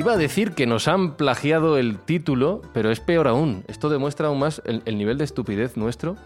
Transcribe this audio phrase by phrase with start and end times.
[0.00, 3.64] Iba a decir que nos han plagiado el título, pero es peor aún.
[3.68, 6.16] Esto demuestra aún más el, el nivel de estupidez nuestro.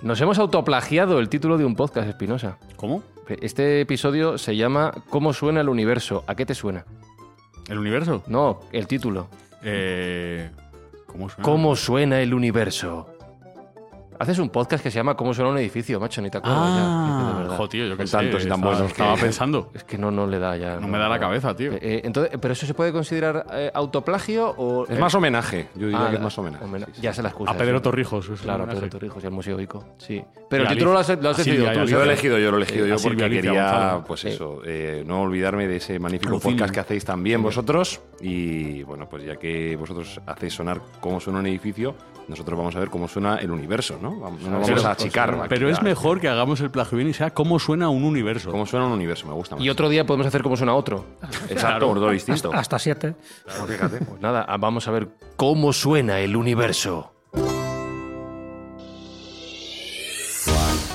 [0.00, 2.56] Nos hemos autoplagiado el título de un podcast, Espinosa.
[2.76, 3.02] ¿Cómo?
[3.42, 6.24] Este episodio se llama ¿Cómo suena el universo?
[6.26, 6.86] ¿A qué te suena?
[7.68, 8.22] ¿El universo?
[8.28, 9.28] No, el título.
[9.62, 10.50] Eh,
[11.04, 11.44] ¿Cómo suena?
[11.44, 13.10] ¿Cómo suena el universo?
[14.20, 16.20] Haces un podcast que se llama ¿Cómo suena un edificio, macho?
[16.20, 16.80] Ni te acuerdas ya.
[17.04, 17.56] Dices de Ah, verdad.
[17.56, 18.16] jo, tío, yo qué Con sé.
[18.16, 19.70] tantos y tan estaba, buenos que- pensando.
[19.74, 20.80] Es que no, no le da ya.
[20.80, 21.72] No me da la cabeza, tío.
[21.74, 24.86] Eh, eh, entonces, ¿Pero eso se puede considerar eh, autoplagio o...?
[24.86, 26.64] Es eh, más homenaje, yo diría ah, que es más homenaje.
[26.64, 27.00] homena- sí, sí.
[27.02, 27.52] Ya se la excusa.
[27.52, 27.80] A Pedro.
[27.80, 28.28] Torrijos.
[28.28, 28.88] es Claro, a Pedro.
[28.88, 29.84] Torrijos y al Museo Ico.
[29.98, 30.20] Sí.
[30.50, 31.90] Pero el título lo has, lo has a Silvia decidido tú.
[31.90, 34.24] Yo lo he elegido, yo lo he elegido Eh, yo a Silvia porque quería, pues
[34.24, 34.62] eso,
[35.04, 38.00] no olvidarme de ese magnífico podcast que hacéis también vosotros.
[38.20, 41.94] Y bueno, pues ya que vosotros hacéis sonar cómo suena un edificio,
[42.26, 44.07] nosotros vamos a ver cómo suena el universo, ¿no?
[44.10, 45.34] Vamos, no nos Pero- vamos a achicar.
[45.34, 48.04] aquí Pero es a- mejor que hagamos el plagio bien y sea cómo suena un
[48.04, 48.50] universo.
[48.50, 49.64] Cómo suena un universo, me gusta más.
[49.64, 51.04] Y otro día podemos hacer cómo suena otro.
[51.48, 52.52] Exacto, distinto.
[52.52, 53.14] Hasta siete.
[53.66, 53.98] Fíjate.
[54.08, 57.12] Pues nada, vamos a ver cómo suena el universo.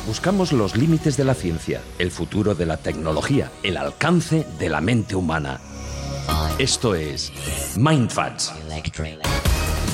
[0.08, 4.82] Buscamos los límites de la ciencia, el futuro de la tecnología, el alcance de la
[4.82, 5.60] mente humana.
[6.60, 7.32] Esto es
[7.78, 8.54] Mindfacts.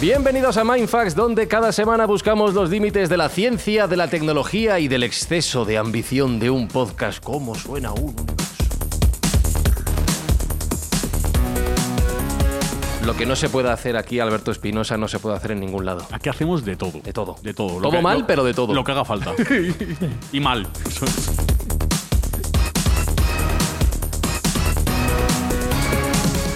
[0.01, 4.79] Bienvenidos a Mindfax, donde cada semana buscamos los límites de la ciencia, de la tecnología
[4.79, 7.21] y del exceso de ambición de un podcast.
[7.21, 8.45] ¿Cómo suena un universo?
[13.05, 15.85] Lo que no se puede hacer aquí, Alberto Espinosa, no se puede hacer en ningún
[15.85, 16.05] lado.
[16.11, 16.93] Aquí hacemos de todo.
[17.03, 17.35] De todo.
[17.41, 17.79] De todo.
[17.79, 18.73] Lo Todo que- mal, lo- pero de todo.
[18.73, 19.33] Lo que haga falta.
[20.31, 20.65] y mal.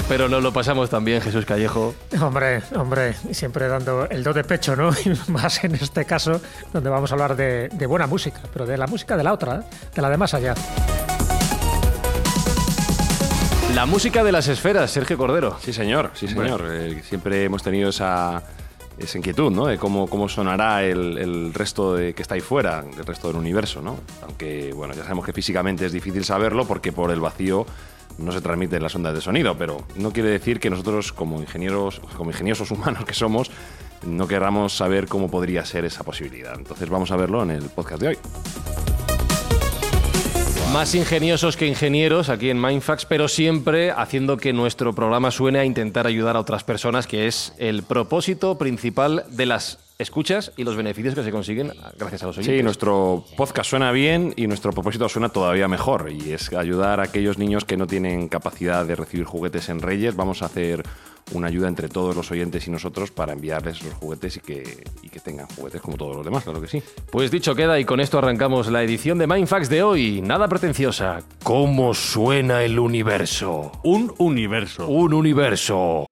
[0.09, 1.95] Pero nos lo pasamos también, Jesús Callejo.
[2.21, 4.91] Hombre, hombre, siempre dando el do de pecho, ¿no?
[5.05, 6.41] Y más en este caso,
[6.71, 9.63] donde vamos a hablar de, de buena música, pero de la música de la otra,
[9.95, 10.55] de la de más allá.
[13.73, 15.57] La música de las esferas, Sergio Cordero.
[15.59, 16.63] Sí, señor, sí, señor.
[16.69, 18.43] Eh, siempre hemos tenido esa,
[18.99, 19.65] esa inquietud, ¿no?
[19.65, 23.37] De cómo, cómo sonará el, el resto de, que está ahí fuera, el resto del
[23.37, 23.97] universo, ¿no?
[24.21, 27.65] Aunque, bueno, ya sabemos que físicamente es difícil saberlo porque por el vacío
[28.17, 31.99] no se transmiten las ondas de sonido, pero no quiere decir que nosotros, como ingenieros,
[32.17, 33.51] como ingeniosos humanos que somos,
[34.05, 36.55] no querramos saber cómo podría ser esa posibilidad.
[36.57, 38.17] Entonces vamos a verlo en el podcast de hoy.
[40.73, 45.65] Más ingeniosos que ingenieros aquí en Mindfax, pero siempre haciendo que nuestro programa suene a
[45.65, 50.75] intentar ayudar a otras personas, que es el propósito principal de las escuchas y los
[50.75, 52.57] beneficios que se consiguen gracias a los oyentes.
[52.57, 57.03] Sí, nuestro podcast suena bien y nuestro propósito suena todavía mejor y es ayudar a
[57.03, 60.15] aquellos niños que no tienen capacidad de recibir juguetes en Reyes.
[60.15, 60.83] Vamos a hacer
[61.33, 65.09] una ayuda entre todos los oyentes y nosotros para enviarles los juguetes y que, y
[65.09, 66.81] que tengan juguetes como todos los demás, claro que sí.
[67.11, 70.21] Pues dicho queda y con esto arrancamos la edición de Mindfax de hoy.
[70.21, 71.21] Nada pretenciosa.
[71.43, 73.71] ¿Cómo suena el universo?
[73.83, 74.87] Un universo.
[74.87, 76.05] Un universo.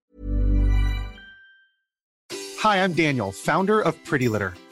[2.63, 4.53] Hi, I'm Daniel, founder of Pretty Litter.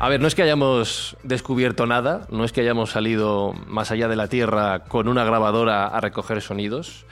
[0.00, 4.06] A ver, no es que hayamos descubierto nada, no es que hayamos salido más allá
[4.06, 7.04] de la Tierra con una grabadora a recoger sonidos,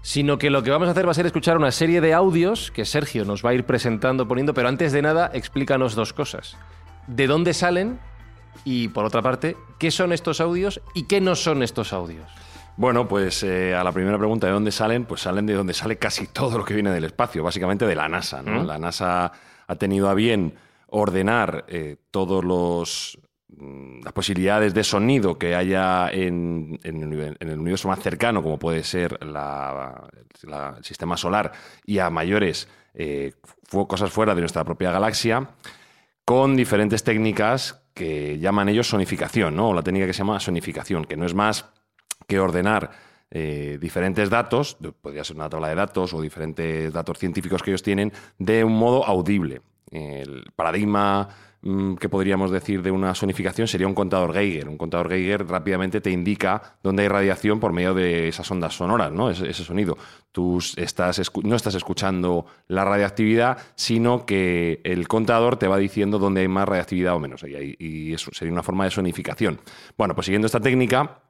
[0.00, 2.70] sino que lo que vamos a hacer va a ser escuchar una serie de audios
[2.70, 6.56] que Sergio nos va a ir presentando, poniendo, pero antes de nada, explícanos dos cosas.
[7.06, 8.00] ¿De dónde salen?
[8.64, 12.24] Y por otra parte, ¿qué son estos audios y qué no son estos audios?
[12.78, 15.98] Bueno, pues eh, a la primera pregunta de dónde salen, pues salen de donde sale
[15.98, 18.42] casi todo lo que viene del espacio, básicamente de la NASA.
[18.42, 18.64] ¿no?
[18.64, 19.30] La NASA
[19.66, 20.54] ha tenido a bien
[20.92, 23.18] ordenar eh, todos los
[23.48, 27.02] mm, las posibilidades de sonido que haya en, en
[27.40, 31.52] el, universo más cercano, como puede ser el sistema solar,
[31.84, 33.32] y a mayores eh,
[33.70, 35.48] cosas fuera de nuestra propia galaxia,
[36.24, 39.70] con diferentes técnicas que llaman ellos sonificación, ¿no?
[39.70, 41.66] O la técnica que se llama sonificación, que no es más
[42.26, 42.90] que ordenar
[43.30, 47.82] eh, diferentes datos, podría ser una tabla de datos o diferentes datos científicos que ellos
[47.82, 49.62] tienen, de un modo audible.
[49.92, 51.28] El paradigma
[51.60, 54.68] mm, que podríamos decir de una sonificación sería un contador Geiger.
[54.68, 59.12] Un contador Geiger rápidamente te indica dónde hay radiación por medio de esas ondas sonoras,
[59.12, 59.28] ¿no?
[59.28, 59.98] ese, ese sonido.
[60.32, 66.40] Tú estás no estás escuchando la radioactividad, sino que el contador te va diciendo dónde
[66.40, 67.44] hay más radioactividad o menos.
[67.44, 69.60] Y, y eso sería una forma de sonificación.
[69.98, 71.20] Bueno, pues siguiendo esta técnica,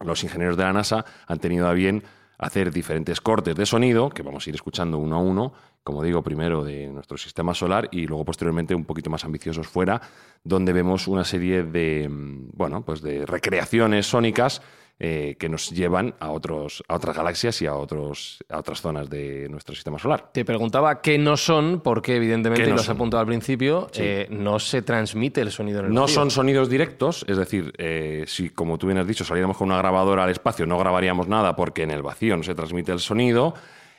[0.00, 2.04] los ingenieros de la NASA han tenido a bien
[2.40, 5.52] hacer diferentes cortes de sonido, que vamos a ir escuchando uno a uno,
[5.82, 10.00] como digo, primero de nuestro sistema solar y luego posteriormente un poquito más ambiciosos fuera,
[10.44, 14.62] donde vemos una serie de, mm, bueno, pues de recreaciones sónicas
[15.02, 19.08] eh, que nos llevan a, otros, a otras galaxias y a, otros, a otras zonas
[19.08, 20.30] de nuestro sistema solar.
[20.30, 22.96] Te preguntaba qué no son, porque evidentemente, ¿Qué no lo has son?
[22.96, 24.02] apuntado al principio, Sí.
[24.04, 26.14] eh, no se transmite el sonido en el No vacío.
[26.16, 29.78] son sonidos directos, es decir, eh, si como tú bien has dicho saliéramos con una
[29.78, 33.54] grabadora al espacio no grabaríamos nada porque en el vacío no se transmite el sonido,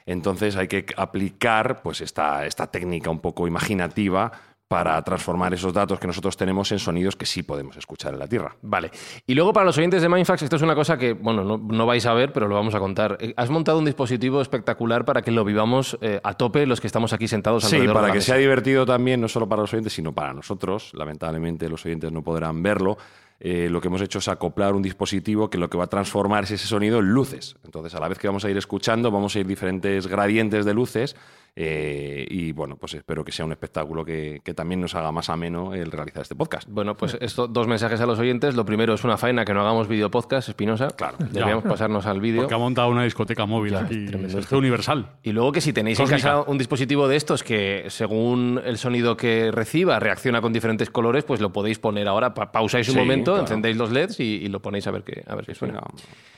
[0.06, 4.31] entonces hay que aplicar pues esta, esta técnica un poco imaginativa
[4.68, 8.27] para transformar esos datos que nosotros tenemos en sonidos que sí podemos escuchar en la
[8.27, 8.56] Tierra.
[8.62, 8.89] Vale.
[9.27, 11.86] Y luego para los oyentes de Mindfax, esto es una cosa que, bueno, no, no
[11.86, 13.18] vais a ver, pero lo vamos a contar.
[13.19, 16.88] Eh, Has montado un dispositivo espectacular para que lo vivamos eh, a tope los que
[16.88, 18.27] estamos aquí sentados Sí, alrededor de para la que mesa.
[18.27, 20.92] sea divertido también, no solo para los oyentes, sino para nosotros.
[20.94, 22.98] Lamentablemente los oyentes no podrán verlo.
[23.43, 26.43] Eh, lo que hemos hecho es acoplar un dispositivo que lo que va a transformar
[26.43, 27.55] es ese sonido en luces.
[27.65, 30.75] Entonces, a la vez que vamos a ir escuchando, vamos a ir diferentes gradientes de
[30.75, 31.15] luces.
[31.56, 35.30] Eh, y bueno, pues espero que sea un espectáculo que, que también nos haga más
[35.30, 36.68] ameno el realizar este podcast.
[36.69, 38.56] Bueno, pues esto, dos mensajes a los oyentes.
[38.56, 40.88] Lo primero es una faena que no hagamos vídeo podcast, Espinosa.
[40.95, 41.18] Claro.
[41.19, 41.69] Deberíamos Ya.
[41.69, 42.42] pasarnos al vídeo.
[42.44, 44.06] Porque ha montado una discoteca móvil aquí.
[44.06, 45.07] tremendo Este universal.
[45.24, 49.18] Y luego que si tenéis en casa un dispositivo de estos que según el sonido
[49.18, 53.00] que reciba reacciona con diferentes colores, pues lo podéis poner ahora, pa- pausáis un Sí,
[53.00, 53.42] momento, claro.
[53.42, 55.81] encendéis los LEDs y, y lo ponéis a ver qué, a ver qué suena.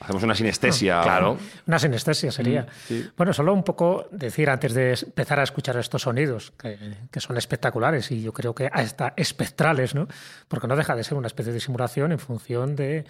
[0.00, 1.00] Hacemos una sinestesia.
[1.02, 1.36] Claro.
[1.66, 2.66] Una sinestesia sería.
[2.90, 7.36] Mm, Bueno, solo un poco decir antes de empezar a escuchar estos sonidos, que, son
[7.36, 10.08] espectaculares y yo creo que hasta espectrales, ¿no?
[10.48, 13.04] Porque no deja de ser una especie de simulación en función de,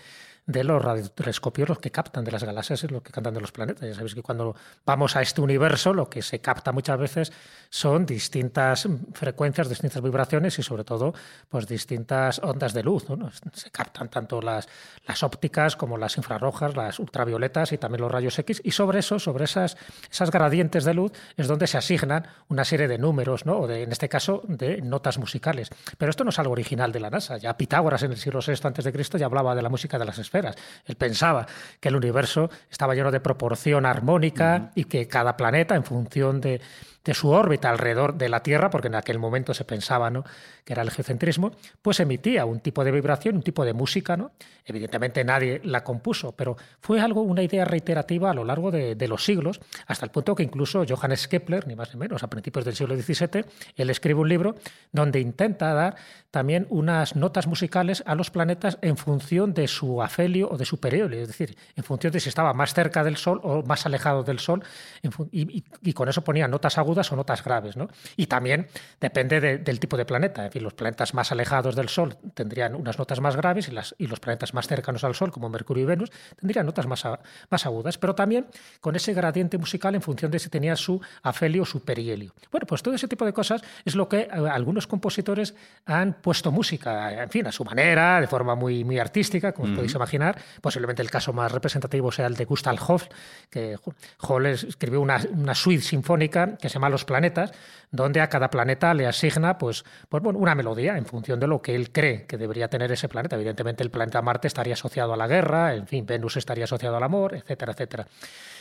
[0.46, 3.52] de los radiotelescopios los que captan de las galaxias y los que captan de los
[3.52, 3.88] planetas.
[3.88, 4.55] Ya sabéis que cuando
[4.85, 7.32] vamos a este universo lo que se capta muchas veces
[7.70, 11.14] son distintas frecuencias, distintas vibraciones y sobre todo
[11.49, 13.06] pues distintas ondas de luz.
[13.52, 14.69] Se captan tanto las,
[15.06, 19.19] las ópticas como las infrarrojas, las ultravioletas y también los rayos X y sobre eso,
[19.19, 19.76] sobre esas,
[20.11, 23.61] esas gradientes de luz es donde se asignan una serie de números, ¿no?
[23.61, 25.70] o de, en este caso de notas musicales.
[25.96, 27.38] Pero esto no es algo original de la NASA.
[27.38, 30.05] Ya Pitágoras en el siglo VI antes de Cristo ya hablaba de la música de
[30.05, 30.34] las.
[30.39, 31.47] Él pensaba
[31.81, 36.61] que el universo estaba lleno de proporción armónica y que cada planeta, en función de,
[37.05, 40.25] de su órbita alrededor de la Tierra, porque en aquel momento se pensaba ¿no?
[40.65, 41.53] que era el geocentrismo,
[41.83, 44.17] pues emitía un tipo de vibración, un tipo de música.
[44.17, 44.33] ¿no?
[44.65, 49.23] Evidentemente nadie la compuso, pero fue algo, una idea reiterativa a lo largo de, los
[49.23, 52.75] siglos, hasta el punto que incluso Johannes Kepler, ni más ni menos, a principios del
[52.75, 53.45] siglo XVII,
[53.77, 54.55] él escribe un libro
[54.93, 55.97] donde intenta dar
[56.31, 60.81] también unas notas musicales a los planetas en función de su afelio o de su
[60.81, 64.23] perihelio, es decir, en función de si estaba más cerca del Sol o más alejado
[64.23, 64.65] del Sol,
[65.03, 67.77] y con eso ponía notas agudas o notas graves.
[67.77, 67.89] ¿no?
[68.17, 68.69] Y también
[69.01, 70.44] depende de- del tipo de planeta.
[70.46, 73.94] En fin, los planetas más alejados del Sol tendrían unas notas más graves y, las,
[73.98, 77.20] y los planetas más cercanos al Sol, como Mercurio y Venus, tendrían notas más, a-
[77.51, 78.46] más agudas, pero también
[78.81, 82.34] con ese gradiente musical en función de si tenía su afelio o su perihelio.
[82.51, 85.55] Bueno, pues todo ese tipo de cosas es lo que eh, algunos compositores
[85.86, 89.74] han puesto música, en fin, a su manera, de forma muy, muy artística, como os
[89.74, 90.39] podéis imaginar.
[90.60, 93.10] Posiblemente el caso más representativo sea el de Gustav Holst,
[93.51, 93.77] que
[94.20, 97.53] Holst escribió una, una suite sinfónica que se llama Los Planetas,
[97.91, 101.62] donde a cada planeta le asigna pues, pues, bueno, una melodía en función de lo
[101.62, 103.36] que él cree que debería tener ese planeta.
[103.36, 107.03] Evidentemente el planeta Marte estaría asociado a la guerra, en fin, Venus estaría asociado al
[107.03, 108.06] amor, etcétera, etcétera.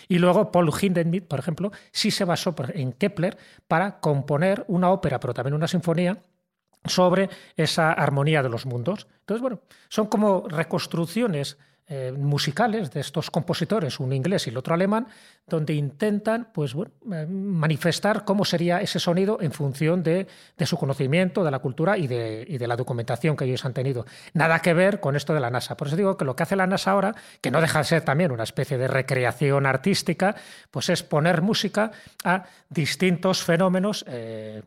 [0.07, 3.37] Y luego Paul Hindemith, por ejemplo, sí se basó en Kepler
[3.67, 6.17] para componer una ópera, pero también una sinfonía
[6.85, 9.07] sobre esa armonía de los mundos.
[9.19, 14.73] Entonces, bueno, son como reconstrucciones eh, musicales de estos compositores, un inglés y el otro
[14.73, 15.05] alemán,
[15.45, 20.27] donde intentan pues, eh, manifestar cómo sería ese sonido en función de,
[20.65, 24.05] su conocimiento, de la cultura y de, la documentación que ellos han tenido.
[24.33, 25.75] Nada que ver con esto de la NASA.
[25.75, 28.01] Por eso digo que lo que hace la NASA ahora, que no deja de ser
[28.03, 30.35] también una especie de recreación artística,
[30.71, 31.91] pues es poner música
[32.23, 34.63] a distintos fenómenos eh,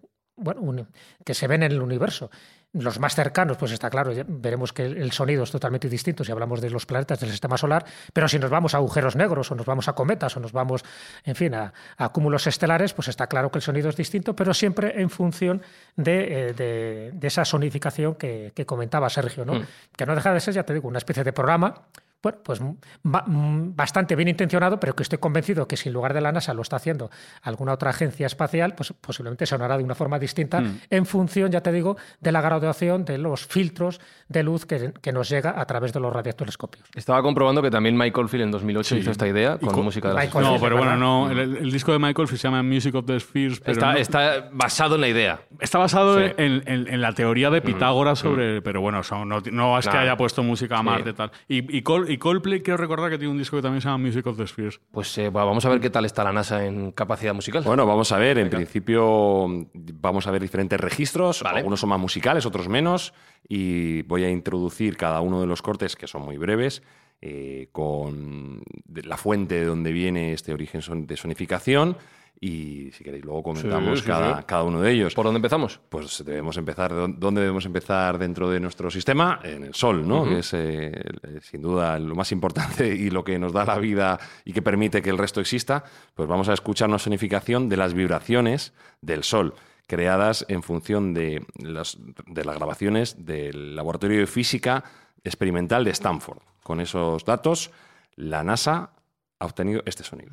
[1.25, 2.31] que se ven en el universo.
[2.79, 6.61] Los más cercanos, pues está claro, veremos que el sonido es totalmente distinto si hablamos
[6.61, 9.67] de los planetas del sistema solar, pero si nos vamos a agujeros negros o nos
[9.67, 10.85] vamos a cometas o nos vamos,
[11.25, 14.53] en fin, a, a cúmulos estelares, pues está claro que el sonido es distinto, pero
[14.55, 15.63] siempre en función
[15.97, 19.55] de, eh, de- de esa sonificación que, que comentaba Sergio, ¿no?
[19.55, 19.67] Mm.
[19.97, 21.83] que no deja de ser, ya te digo, una especie de programa.
[22.23, 22.61] Bueno, pues
[23.03, 26.33] ba- mm, bastante bien intencionado, pero que estoy convencido que si en lugar de la
[26.33, 27.11] NASA lo está haciendo
[27.43, 30.79] alguna otra agencia espacial, pues posiblemente sonará de una forma distinta Mm.
[30.91, 35.13] en función, ya te digo, de la graduación de los filtros de luz que, que
[35.13, 36.89] nos llega a través de los radiotelescopios.
[36.95, 40.15] Estaba comprobando que también Michael Field en 2008 hizo esta idea con con- música de
[40.15, 41.31] las Michael No, Field, pero bueno, no.
[41.31, 43.61] El, el disco de Michael Field se llama Music of the Spheres.
[43.61, 45.41] Pero Está, no- está basado en la idea.
[45.61, 46.33] Está basado Sí.
[46.39, 48.63] en, en- en la teoría de Pitágoras sobre.
[48.63, 50.85] Pero bueno, son- no, no es que haya puesto música a Sí.
[50.85, 51.31] Marte y tal.
[51.47, 53.99] Y, y, Col- y Coldplay, quiero recordar que tiene un disco que también se llama
[54.05, 54.81] Music of the Spheres.
[54.91, 57.63] Pues eh, bueno, vamos a ver qué tal está la NASA en capacidad musical.
[57.65, 58.39] Bueno, vamos a ver.
[58.39, 61.43] En principio vamos a ver diferentes registros.
[61.43, 61.59] Vale.
[61.59, 63.13] Algunos son más musicales, otros menos.
[63.49, 66.83] Y voy a introducir cada uno de los cortes, que son muy breves,
[67.23, 68.63] eh, con
[69.05, 71.97] la fuente de donde viene este origen de sonificación.
[72.39, 74.45] Y si queréis, luego comentamos Sí, sí, cada, sí.
[74.47, 75.15] cada uno de ellos.
[75.15, 75.81] ¿Por dónde empezamos?
[75.89, 76.93] Pues debemos empezar.
[77.19, 79.41] ¿Dónde debemos empezar dentro de nuestro sistema?
[79.43, 80.25] En el Sol, ¿no?
[80.25, 80.89] Que es eh,
[81.23, 84.61] el- sin duda lo más importante y lo que nos da la vida y que
[84.61, 85.83] permite que el resto exista.
[86.15, 89.55] Pues vamos a escuchar una sonificación de las vibraciones del Sol,
[89.87, 94.85] creadas en función de las, de las grabaciones del Laboratorio de Física
[95.25, 96.39] Experimental de Stanford.
[96.63, 97.71] Con esos datos,
[98.15, 98.91] la NASA
[99.39, 100.33] ha obtenido este sonido.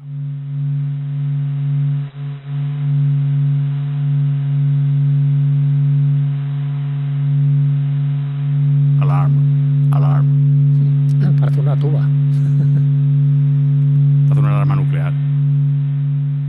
[11.63, 12.01] Una tuba.
[14.31, 15.13] Hace una alarma nuclear.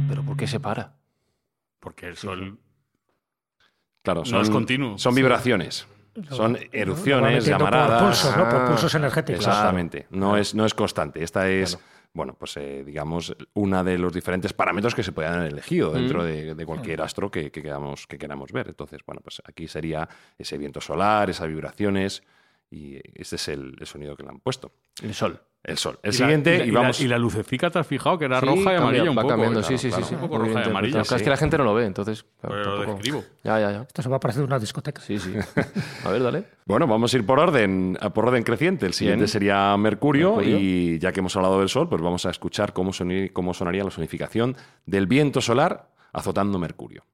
[0.09, 0.95] ¿Pero por qué se para?
[1.81, 2.59] Porque el sol.
[4.03, 4.99] Claro, No son, es continuo.
[4.99, 5.87] son vibraciones.
[6.31, 8.03] Son erupciones, por llamaradas.
[8.03, 8.49] pulsos, ¿no?
[8.49, 9.45] Por Ah, pulsos energéticos.
[9.47, 10.07] Exactamente.
[10.11, 11.23] No, es, no es constante.
[11.25, 11.85] Esta es, Claro.
[12.13, 16.23] bueno, pues eh, digamos, una de los diferentes parámetros que se pueden haber elegido dentro
[16.23, 16.27] Mm.
[16.27, 18.69] de, de cualquier astro que, que queramos, que queramos ver.
[18.69, 22.23] Entonces, bueno, pues aquí sería ese viento solar, esas vibraciones,
[22.75, 24.73] y este es el, el sonido que le han puesto.
[25.03, 25.41] El sol.
[25.63, 25.99] El sol.
[26.03, 27.01] El Y la- siguiente, y, la, y, y la- vamos.
[27.01, 28.19] y la lucecica, ¿te has fijado?
[28.19, 29.29] Que era Sí, roja y cambia, amarilla un va poco.
[29.29, 30.05] cambiando, claro, sí, sí, claro.
[30.05, 30.15] sí, sí.
[30.17, 31.01] Un poco roja y amarilla.
[31.01, 32.25] Es que la gente no lo ve, entonces.
[32.41, 33.25] claro, Pero lo describo.
[33.43, 33.83] Ya, ya, ya.
[33.83, 35.01] Esto se va a parecer una discoteca.
[35.01, 35.33] Sí, sí.
[36.05, 36.45] A ver, dale.
[36.67, 38.85] Bueno, vamos a ir por orden, a- por orden creciente.
[38.85, 39.29] El siguiente Bien.
[39.29, 40.59] sería Mercurio, Mercurio.
[40.59, 43.85] y ya que hemos hablado del Sol, pues vamos a escuchar cómo, soni- cómo sonaría
[43.85, 47.05] la sonificación del viento solar azotando Mercurio.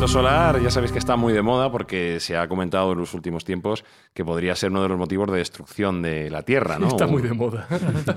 [0.00, 3.12] Viento solar ya sabéis que está muy de moda porque se ha comentado en los
[3.12, 6.88] últimos tiempos que podría ser uno de los motivos de destrucción de la Tierra, ¿no?
[6.88, 7.68] Está muy de moda.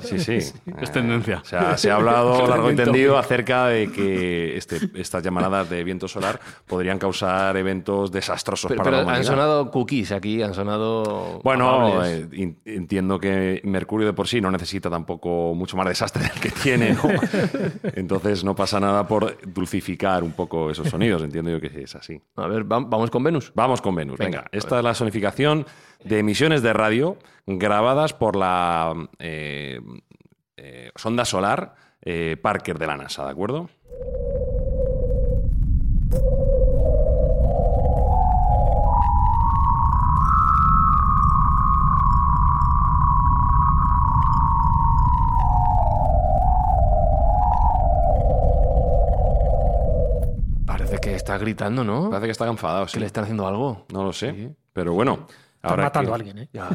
[0.02, 0.32] Sí, sí.
[0.36, 1.42] Es Eh, tendencia.
[1.44, 5.84] Se ha, se ha hablado largo y tendido acerca de que este- estas llamaradas de
[5.84, 9.30] viento solar podrían causar eventos desastrosos Pero, para pero la han humanidad.
[9.32, 11.42] sonado cookies aquí, han sonado.
[11.44, 16.40] Bueno, eh, entiendo que Mercurio de por sí no necesita tampoco mucho más desastre del
[16.40, 17.02] que tiene, ¿no?
[17.96, 22.22] Entonces no pasa nada por dulcificar un poco esos sonidos, entiendo yo que es así.
[22.36, 23.52] A ver, vam- vamos con Venus.
[23.56, 24.46] Vamos con Venus, venga.
[24.52, 25.66] Esta es la sonificación
[26.04, 29.80] de emisiones de radio grabadas por la eh,
[30.58, 33.70] eh, sonda solar eh, Parker de la NASA, ¿de acuerdo?
[51.24, 52.10] Está gritando, ¿no?
[52.10, 52.94] Parece que está enfadado, sí.
[52.96, 53.86] Que le están haciendo algo.
[53.94, 54.50] No lo sé, Sí.
[54.74, 55.28] pero bueno.
[55.56, 56.50] Están Ahora matando que- a alguien, ¿eh?
[56.52, 56.70] Ya.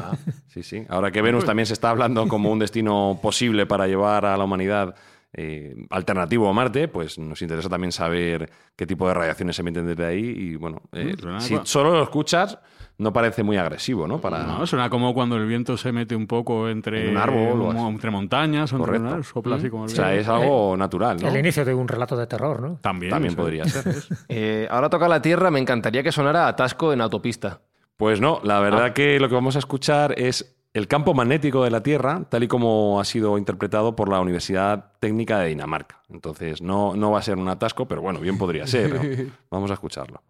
[0.47, 0.83] Sí, sí.
[0.89, 4.43] Ahora que Venus también se está hablando como un destino posible para llevar a la
[4.43, 4.95] humanidad
[5.31, 9.85] eh, alternativo a Marte, pues nos interesa también saber qué tipo de radiaciones se emiten
[9.85, 10.25] desde ahí.
[10.25, 12.57] Y bueno, eh, si solo lo escuchas,
[12.99, 14.19] no parece muy agresivo, ¿no?
[14.21, 14.43] Para...
[14.43, 17.87] No, suena como cuando el viento se mete un poco entre, En un árbol o
[17.89, 21.29] entre montañas, o entre sopla así como el O sea, es algo natural, ¿no?
[21.29, 22.77] El inicio de un relato de terror, ¿no?
[22.81, 23.95] También, También podría ser.
[24.29, 27.61] Eh, ahora toca la Tierra, me encantaría que sonara atasco en autopista.
[27.97, 28.93] Pues no, la verdad Ah.
[28.93, 32.47] que lo que vamos a escuchar es el campo magnético de la Tierra, tal y
[32.47, 36.01] como ha sido interpretado por la Universidad Técnica de Dinamarca.
[36.09, 38.93] Entonces, no, no va a ser un atasco, pero bueno, bien podría ser.
[38.93, 39.01] ¿no?
[39.51, 40.21] Vamos a escucharlo.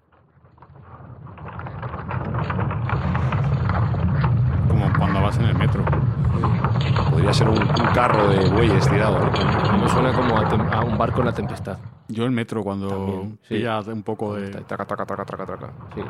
[7.12, 9.20] Podría ser un, un carro de bueyes tirado.
[9.20, 9.78] ¿no?
[9.78, 11.78] Me suena como a, tem- a un barco en la tempestad.
[12.08, 13.56] Yo el metro cuando También, sí.
[13.56, 14.50] pilla un poco de...
[14.50, 15.70] Traca, traca, traca, traca, traca.
[15.94, 16.02] Sí.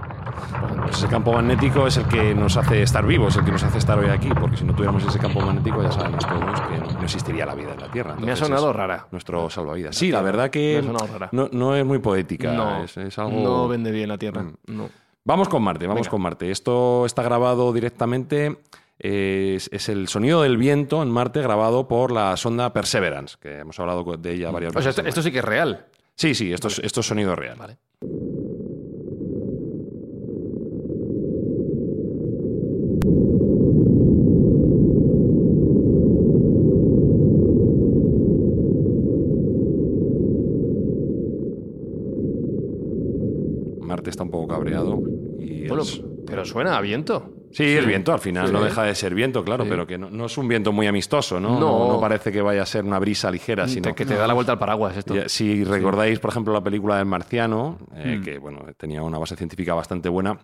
[0.84, 3.80] Pues ese campo magnético es el que nos hace estar vivos, el que nos hace
[3.80, 6.86] estar hoy aquí, porque si no tuviéramos ese campo magnético ya sabemos todos que no,
[7.00, 8.12] no existiría la vida en la Tierra.
[8.12, 9.08] Me ha Entonces sonado es rara.
[9.12, 9.94] Nuestro salvavidas.
[9.96, 11.30] Sí, la verdad que Me ha sonado rara.
[11.34, 12.54] no, no es muy poética.
[12.54, 13.42] No, es, es algo...
[13.42, 14.44] no vende bien la Tierra.
[14.44, 14.54] Mm.
[14.68, 14.90] No.
[15.26, 16.12] Vamos con Marte, vamos Venga.
[16.12, 16.50] con Marte.
[16.50, 18.58] Esto está grabado directamente.
[19.02, 23.80] Es, es el sonido del viento en Marte grabado por la sonda Perseverance, que hemos
[23.80, 24.98] hablado de ella varias O sea, veces.
[24.98, 25.86] esto, esto sí que es real.
[26.16, 27.58] Sí, sí, esto, es, esto es sonido real.
[27.58, 27.78] Vale.
[43.82, 45.02] Marte está un poco cabreado.
[45.40, 47.32] Y Bueno, es- pero suena a viento.
[47.52, 48.54] Sí, el viento, al final Sí.
[48.54, 49.70] no deja de ser viento, claro, Sí.
[49.70, 51.60] pero que no, no es un viento muy amistoso, ¿no?
[51.60, 51.88] No.
[51.94, 54.52] No, parece que vaya a ser una brisa ligera, sino que te da la vuelta
[54.54, 55.16] al paraguas esto.
[55.16, 58.24] Ya, Si recordáis, por ejemplo, la película del Marciano, eh, Mm.
[58.24, 60.38] que bueno, tenía una base científica bastante buena,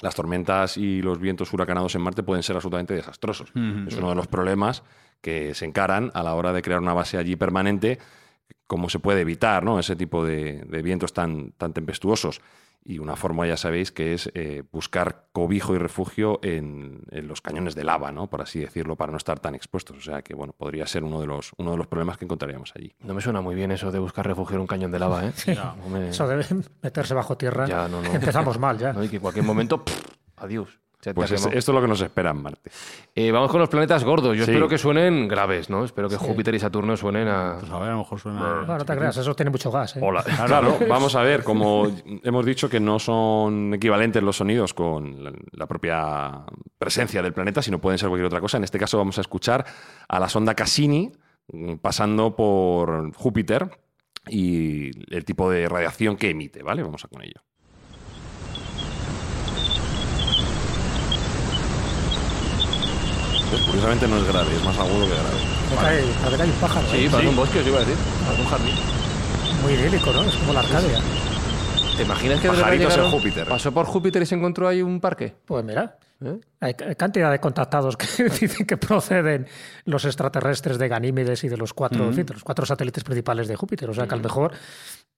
[0.00, 3.50] las tormentas y los vientos huracanados en Marte pueden ser absolutamente desastrosos.
[3.86, 4.84] Es uno de los problemas
[5.20, 7.98] que se encaran a la hora de crear una base allí permanente,
[8.68, 9.78] cómo se puede evitar ¿no?
[9.80, 12.40] ese tipo de, de vientos tan, tan tempestuosos.
[12.84, 17.42] Y una forma, ya sabéis, que es eh, buscar cobijo y refugio en, en los
[17.42, 18.28] cañones de lava, ¿no?
[18.28, 19.98] por así decirlo, para no estar tan expuestos.
[19.98, 22.72] O sea que bueno, podría ser uno de los, uno de los problemas que encontraríamos
[22.74, 22.94] allí.
[23.00, 25.32] No me suena muy bien eso de buscar refugio en un cañón de lava, ¿eh?
[25.76, 26.44] No me- Eso debe
[26.82, 27.66] meterse bajo tierra.
[27.66, 28.10] Ya, no, no.
[28.14, 28.92] Empezamos mal ya.
[28.94, 30.00] No, y que en cualquier momento, pff,
[30.36, 30.78] adiós.
[31.00, 32.70] Se Pues es- esto es lo que nos espera en Marte.
[33.14, 34.36] Eh, vamos con los planetas gordos.
[34.36, 34.50] Yo Sí.
[34.50, 35.84] espero que suenen graves, ¿no?
[35.84, 37.56] Espero que Júpiter y Saturno suenen a...
[37.60, 38.40] Pues a ver, a lo mejor suena...
[38.40, 39.96] Bueno, no te creas, eso tiene mucho gas.
[39.96, 40.00] ¿eh?
[40.02, 40.24] Hola.
[40.24, 41.86] Claro, vamos a ver, como
[42.24, 46.42] hemos dicho que no son equivalentes los sonidos con la, la propia
[46.78, 48.56] presencia del planeta, sino pueden ser cualquier otra cosa.
[48.56, 49.64] En este caso vamos a escuchar
[50.08, 51.12] a la sonda Cassini
[51.52, 53.70] mm, pasando por Júpiter
[54.28, 56.82] y el tipo de radiación que emite, ¿vale?
[56.82, 57.40] Vamos a con ello.
[63.50, 65.38] Pues, curiosamente no es grave, es más agudo que grave.
[65.80, 66.86] Cae, parece que hay un pájaro.
[66.90, 67.08] Sí, ¿eh?
[67.10, 67.96] parece un bosque, os iba a decir.
[68.24, 68.74] Parece un jardín.
[69.62, 70.22] Muy idílico, ¿no?
[70.22, 71.00] Es como la Arcadia.
[71.96, 73.46] ¿Te imaginas que de Pajaritos en llegaron- Júpiter.
[73.48, 75.34] pasó por Júpiter y se encontró ahí un parque?
[75.44, 76.38] Pues mira, ¿Eh?
[76.60, 78.06] hay cantidad de contactados que
[78.40, 79.46] dicen que proceden
[79.84, 83.56] los extraterrestres de Ganímedes y de los cuatro, en de los cuatro satélites principales de
[83.56, 83.90] Júpiter.
[83.90, 84.52] O sea que a lo mejor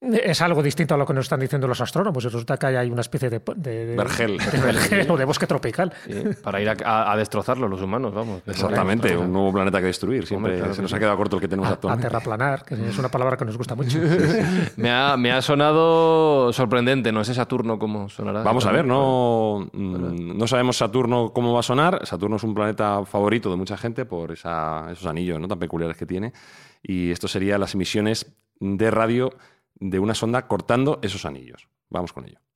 [0.01, 2.25] es algo distinto a lo que nos están diciendo los astrónomos.
[2.25, 4.39] Resulta que hay una especie de, de, de- Vergel.
[4.39, 5.93] de vergel o de bosque tropical.
[6.07, 8.41] Sí, para ir a, a- a destrozarlo los humanos, vamos.
[8.47, 10.27] Exactamente, un nuevo planeta que destruir.
[10.27, 12.07] Siempre claro se nos ha quedado corto el que tenemos A, a actualmente.
[12.09, 13.99] terraplanar, que es una palabra que nos gusta mucho.
[14.77, 18.43] Me ha, me ha sonado sorprendente, no sé Saturno cómo sonará.
[18.43, 22.07] Vamos a ver, no, mm, no sabemos Saturno cómo va a sonar.
[22.07, 25.49] Saturno es un planeta favorito de mucha gente por esa- esos anillos ¿no?
[25.49, 26.33] tan peculiares que tiene.
[26.83, 29.33] Y esto sería las emisiones de radio
[29.81, 31.69] de una sonda cortando esos anillos.
[31.89, 32.39] Vamos con ello.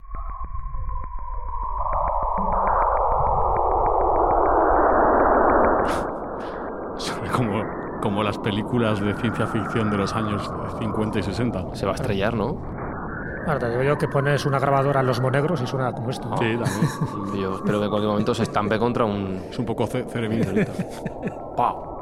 [6.97, 7.63] Suena como,
[8.01, 11.75] como las películas de ciencia ficción de los años 50 y 60.
[11.75, 12.57] Se va a estrellar, ¿no?
[13.47, 16.29] Ahora te digo yo que pones una grabadora en los monegros y suena como esto.
[16.39, 16.65] Sí, también.
[17.43, 19.39] Yo espero que en cualquier momento se estampe contra un...
[19.51, 20.51] Es un poco ce- cerebrito.
[21.57, 21.94] ¡Pau!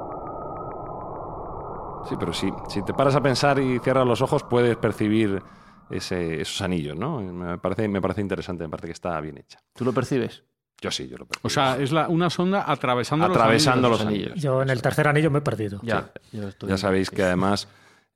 [2.12, 5.42] Sí, pero sí, si te paras a pensar y cierras los ojos, puedes percibir
[5.88, 7.20] ese- esos anillos, ¿no?
[7.20, 9.58] Me parece, me parece interesante, me parece que está bien hecha.
[9.74, 10.44] ¿Tú lo percibes?
[10.82, 11.46] Yo sí, yo lo percibo.
[11.46, 14.26] O sea, es la- una sonda atravesando, Atravesando los los anillos.
[14.32, 14.42] anillos.
[14.42, 15.80] Yo en el tercer anillo me he perdido.
[15.82, 17.66] Ya, yo estoy- Ya sabéis que además,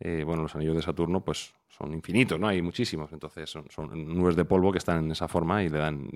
[0.01, 2.49] eh, bueno, los anillos de Saturno pues son infinitos, ¿no?
[2.49, 3.13] Hay muchísimos.
[3.13, 6.09] Entonces son, son nubes de polvo que están en esa forma y le dan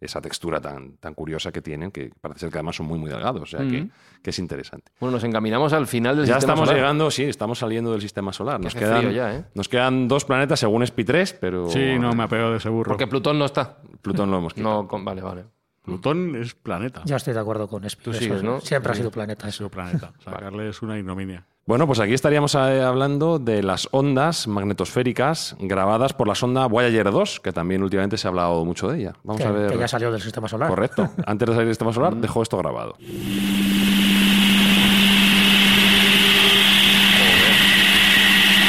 [0.00, 3.10] esa textura tan, tan curiosa que tienen, que parece ser que además son muy, muy
[3.10, 3.42] delgados.
[3.42, 3.88] O sea que,
[4.22, 4.92] que es interesante.
[5.00, 6.76] Bueno, nos encaminamos al final del Ya sistema estamos solar.
[6.82, 8.60] llegando, sí, estamos saliendo del sistema solar.
[8.60, 9.44] Nos quedan, ya, ¿eh?
[9.54, 12.90] nos quedan dos planetas según SPI-3, pero Sí, no, me ha pegado de ese burro.
[12.92, 13.78] Porque Plutón no está.
[14.02, 14.82] Plutón lo hemos quitado.
[14.82, 15.44] No, con- vale, vale.
[15.82, 17.02] Plutón es planeta.
[17.06, 18.04] Ya estoy de acuerdo con Espi.
[18.04, 18.60] Tú sigues, es- ¿no?
[18.60, 20.12] Siempre ha sido planeta Ha sido planeta.
[20.24, 21.44] Sacarle es una ignominia.
[21.68, 27.10] Bueno, pues aquí estaríamos eh, hablando de las ondas magnetosféricas grabadas por la sonda Voyager
[27.10, 29.12] 2, que también últimamente se ha hablado mucho de ella.
[29.22, 29.72] Vamos Que, a ver.
[29.72, 30.70] que ya salió del sistema solar.
[30.70, 31.10] Correcto.
[31.26, 32.94] Antes de salir del sistema solar, dejó esto grabado.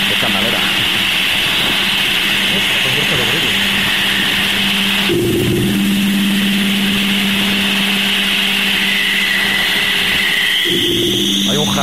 [0.07, 0.59] Qué escandalera.
[2.83, 4.59] Con gusto de brillo.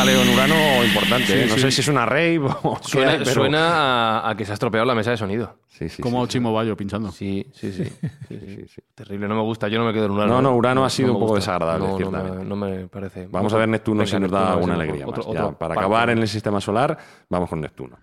[0.08, 1.26] Hay un Urano importante.
[1.26, 1.46] Sí, ¿eh?
[1.48, 1.60] No sí.
[1.62, 4.54] sé si es una rave o qué, Suena, pero- suena a, a que se ha
[4.54, 5.56] estropeado la mesa de sonido.
[5.68, 6.32] Sí, sí, Como sí, sí.
[6.38, 7.10] Chimo Bayo pinchando.
[7.12, 7.84] Sí, sí, sí.
[8.28, 8.56] Sí, sí.
[8.56, 8.82] Sí, sí.
[8.94, 9.68] Terrible, no me gusta.
[9.68, 10.34] Yo no me quedo en Urano.
[10.34, 10.54] No, no, ¿eh?
[10.54, 11.52] Urano ha sido me un poco gusta.
[11.52, 12.38] desagradable, No, ciertamente.
[12.38, 13.26] me, no me parece.
[13.26, 15.26] Vamos a ver Neptuno Venga, si nos da Neptuno, alguna alegría otro- más.
[15.32, 16.96] otro Ya, para acabar en el sistema solar,
[17.28, 17.98] vamos con Neptuno.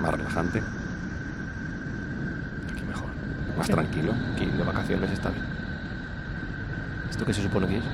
[0.00, 0.58] Más relajante,
[2.72, 3.08] Aquí mejor.
[3.56, 4.12] más tranquilo.
[4.34, 5.44] Aquí de vacaciones está bien.
[7.12, 7.84] ¿Esto qué se supone que es?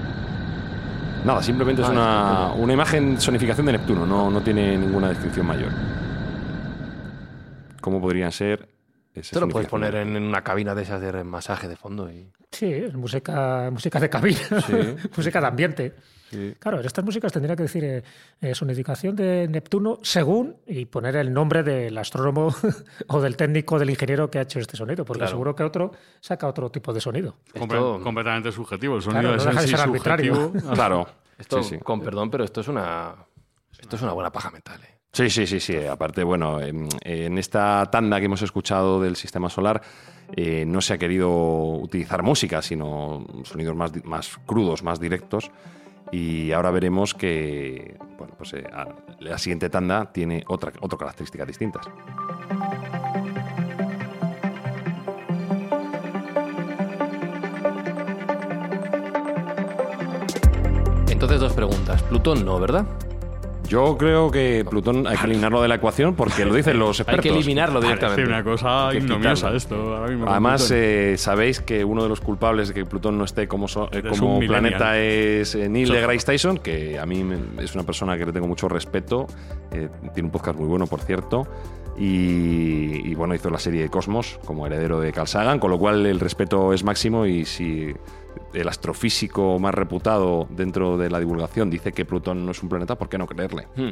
[1.25, 5.45] Nada, simplemente es Ah, una, una imagen sonificación de Neptuno, no, no tiene ninguna descripción
[5.45, 5.71] mayor.
[7.81, 8.69] ¿Cómo podrían ser?
[9.21, 12.31] Esto lo puedes poner en, en una cabina de esas de masaje de fondo y...
[12.51, 14.73] Sí, es música, música de cabina, Sí.
[15.17, 15.95] música de ambiente.
[16.31, 16.55] Sí.
[16.59, 18.03] Claro, en estas músicas tendría que decir eh,
[18.41, 22.55] eh, sonificación de Neptuno según y poner el nombre del astrónomo
[23.09, 25.31] o del técnico, del ingeniero que ha hecho este sonido, porque Claro.
[25.31, 27.37] seguro que otro saca otro tipo de sonido.
[27.55, 28.97] Esto- completamente subjetivo.
[28.97, 30.35] El sonido Claro, es no deja de sí ser arbitrario.
[30.35, 30.75] subjetivo.
[30.75, 31.09] Claro.
[31.39, 31.79] Esto, sí, sí.
[31.79, 33.15] con perdón, pero esto es una...
[33.79, 34.98] Esto es una buena paja mental, ¿eh?
[35.19, 35.77] Sí, sí, sí, sí.
[35.85, 39.83] Aparte, bueno, en, esta tanda que hemos escuchado del sistema solar
[40.31, 45.51] eh, no se ha querido utilizar música, sino sonidos más, más crudos, más directos.
[46.13, 48.63] Y ahora veremos que bueno, pues, eh,
[49.19, 51.89] la siguiente tanda tiene otra, otra características distintas.
[61.11, 62.05] Entonces, dos preguntas.
[62.05, 62.87] Plutón no, ¿verdad?
[63.69, 67.03] Yo creo que Plutón hay que eliminarlo de la ecuación porque lo dicen los Hay
[67.03, 67.23] expertos.
[67.23, 68.33] que eliminarlo Parece directamente.
[68.33, 69.75] una cosa Hay ignomiosa esto.
[69.97, 73.25] ahora mismo con Además, eh, sabéis que uno de los culpables de que Plutón no
[73.25, 77.23] esté como, so- eh, Es como planeta es eh, Neil deGrasse Tyson, que a mí
[77.25, 79.27] me- es una persona que le tengo mucho respeto.
[79.71, 81.47] eh, tiene un podcast muy bueno, por cierto.
[81.99, 85.79] Y, y, bueno, hizo la serie de Cosmos como heredero de Carl Sagan, con lo
[85.79, 87.27] cual el respeto es máximo.
[87.27, 87.93] Y si
[88.53, 92.97] el astrofísico más reputado dentro de la divulgación dice que Plutón no es un planeta,
[92.97, 93.69] ¿por qué no creerle?
[93.77, 93.91] Hmm.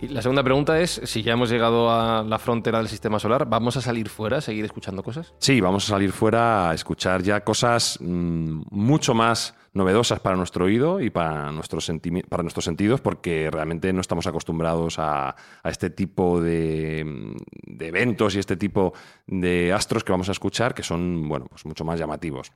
[0.00, 3.48] Y la segunda pregunta es, si ya hemos llegado a la frontera del sistema solar,
[3.48, 5.34] ¿vamos a salir fuera a seguir escuchando cosas?
[5.38, 10.64] Sí, vamos a salir fuera a escuchar ya cosas mm, mucho más novedosas para nuestro
[10.64, 11.90] oído y para nuestros,
[12.28, 15.30] para nuestros sentidos, porque realmente no estamos acostumbrados a,
[15.62, 18.94] a este tipo de, mm, de eventos y este tipo
[19.26, 22.52] de astros que vamos a escuchar, que son bueno, pues mucho más llamativos.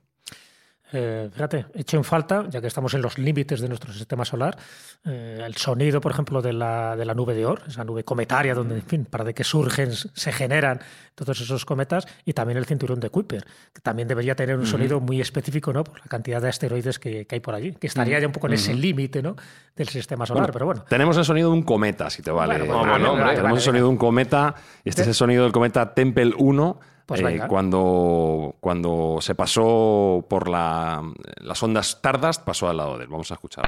[0.93, 4.57] Eh, fíjate, echo en falta, ya que estamos en los límites de nuestro sistema solar,
[5.05, 8.53] eh, el sonido, por ejemplo, de la, de la nube de Oort, esa nube cometaria,
[8.53, 10.81] donde, en fin, para de que surgen, se generan
[11.15, 14.99] todos esos cometas, y también el cinturón de Kuiper, que también debería tener un sonido
[14.99, 15.83] muy específico, ¿no?
[15.83, 18.47] Por la cantidad de asteroides que, que hay por allí, que estaría ya un poco
[18.47, 19.35] en ese límite, ¿no?
[19.75, 20.83] Del sistema solar, pero bueno.
[20.89, 22.57] Tenemos el sonido de un cometa, si te vale.
[22.57, 23.01] Bueno, bueno, Manuel.
[23.01, 24.55] bueno, hombre, Tenemos vale, el sonido de un cometa.
[24.83, 26.79] Este es el sonido del cometa Tempel 1.
[27.11, 31.03] Pues eh, cuando, cuando se pasó por la-
[31.41, 33.09] las ondas tardas, pasó al lado de él.
[33.09, 33.65] Vamos a escuchar.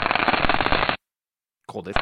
[1.67, 1.93] Joder.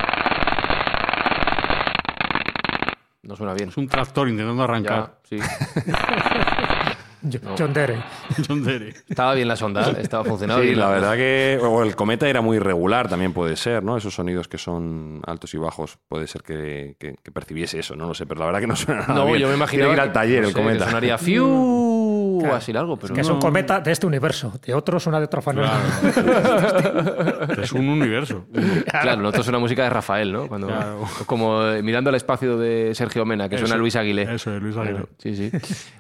[3.24, 3.70] No suena bien.
[3.70, 5.18] Es un tractor intentando arrancar.
[5.24, 5.40] Ya, sí.
[7.24, 7.98] Jo- John Dere.
[8.48, 8.66] John.
[9.10, 10.80] Estaba bien la sonda, estaba funcionando Sí, bien.
[10.80, 13.98] la verdad que o el cometa era muy irregular, también puede ser, ¿no?
[13.98, 18.08] Esos sonidos que son altos y bajos, puede ser que, que- que percibiese eso, no
[18.08, 19.40] lo sé, pero la verdad que no suena nada No, bien.
[19.40, 20.86] yo me imaginaba que ir al taller no el sé, que cometa.
[20.86, 21.46] sonaría fiu
[22.42, 22.56] Claro.
[22.58, 25.42] así largo, pero Que es un cometa de este universo, de otro suena de otra
[25.46, 25.72] manera.
[27.62, 28.46] es un universo.
[28.90, 30.48] Claro, nosotros suena música de Rafael, ¿no?
[30.48, 31.02] Cuando, Claro.
[31.26, 34.24] Como eh, mirando al espacio de Sergio Mena, que suena Luis Aguilé.
[34.34, 35.06] Eso es, Luis Aguilé.
[35.18, 35.52] Sí, sí.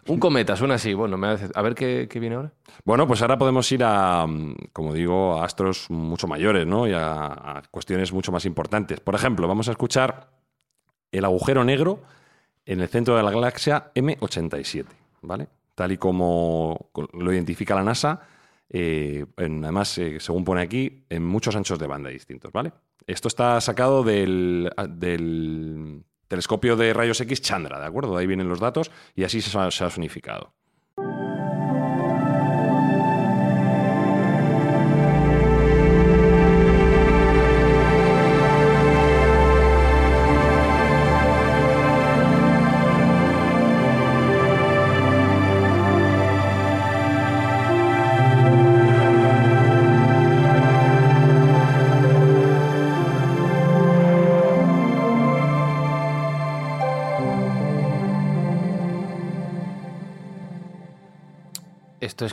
[0.07, 0.93] Un cometa, suena así.
[0.93, 2.51] Bueno, me hace- a ver qué, qué viene ahora.
[2.83, 6.87] Bueno, pues ahora podemos ir a, mm, como digo, a astros mucho mayores, ¿no?
[6.87, 8.99] Y a, a cuestiones mucho más importantes.
[8.99, 10.29] Por ejemplo, vamos a escuchar
[11.11, 11.99] el agujero negro
[12.65, 14.85] en el centro de la galaxia M87,
[15.21, 15.47] ¿vale?
[15.81, 18.21] Tal y como lo identifica la NASA,
[18.69, 22.71] eh, en- además, eh, según pone aquí, en muchos anchos de banda distintos, ¿vale?
[23.07, 28.13] Esto está sacado del, del telescopio de rayos X Chandra, ¿de acuerdo?
[28.15, 30.53] De ahí vienen los datos y así se ha- se.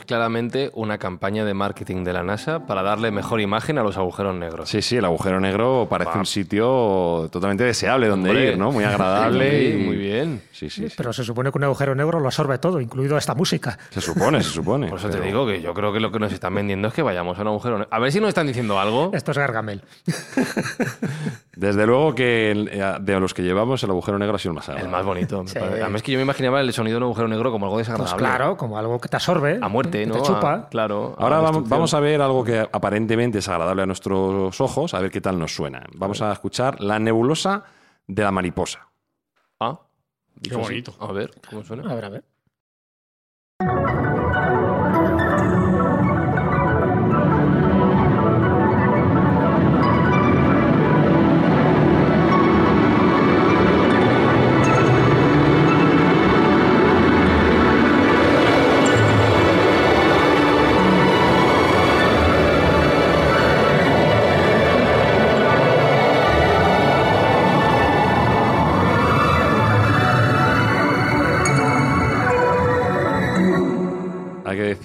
[0.09, 4.33] Claramente una campaña de marketing de la NASA para darle mejor imagen a los agujeros
[4.33, 4.67] negros.
[4.67, 6.17] Sí, sí, el agujero negro parece Va.
[6.17, 8.47] un sitio totalmente deseable donde Hombre.
[8.53, 8.71] ir, ¿no?
[8.71, 9.49] Muy agradable.
[9.69, 10.41] Sí, y- muy bien.
[10.51, 10.95] Sí, sí, sí.
[10.97, 13.77] Pero se supone que un agujero negro lo absorbe todo, incluido esta música.
[13.91, 14.87] Se supone, se supone.
[14.87, 17.03] Por eso te digo que yo creo que lo que nos están vendiendo es que
[17.03, 17.89] vayamos a un agujero negro.
[17.95, 19.11] A ver si nos están diciendo algo.
[19.13, 19.83] Esto es Gargamel.
[21.59, 24.55] Desde luego que el- eh, de los que llevamos el agujero negro ha sido el
[24.55, 25.43] más El más bonito.
[25.45, 25.59] Sí.
[25.59, 28.17] Además que yo me imaginaba el sonido de un agujero negro como algo Pues desagradable.
[28.25, 29.59] claro, como algo que te absorbe.
[29.61, 30.07] A muerte.
[30.07, 30.53] Te chupa.
[30.53, 31.15] A- claro.
[31.17, 35.11] Ahora vamos, vamos a ver algo que aparentemente es agradable a nuestros ojos, a ver
[35.11, 35.83] qué tal nos suena.
[35.95, 37.65] Vamos a escuchar la nebulosa
[38.07, 38.87] de la mariposa.
[39.59, 39.81] Ah,
[40.41, 40.93] Qué bonito.
[41.01, 41.91] A ver, ¿cómo suena?
[41.91, 42.23] A ver, a ver.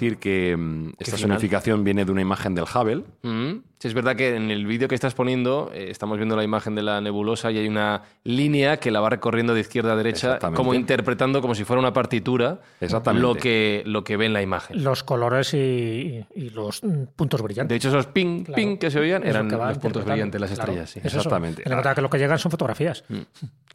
[0.05, 1.37] Que decir que mm, esta final.
[1.37, 3.03] sonificación viene de una imagen del Hubble.
[3.23, 3.63] Mm.
[3.77, 6.75] Sí, es verdad que en el vídeo que estás poniendo eh, estamos viendo la imagen
[6.75, 10.39] de la nebulosa y hay una línea que la va recorriendo de izquierda a derecha,
[10.55, 13.21] como interpretando como si fuera una partitura Exactamente.
[13.27, 14.81] lo que, lo que ve en la imagen.
[14.83, 17.69] Los colores y, y los mm, puntos brillantes.
[17.69, 18.55] De hecho, esos ping, Claro.
[18.55, 20.89] ping que se oían Es lo eran los puntos brillantes, las Claro, estrellas.
[20.91, 20.99] sí.
[21.03, 21.13] es.
[21.13, 21.61] Exactamente.
[21.65, 23.03] En cuenta que lo que llegan son fotografías.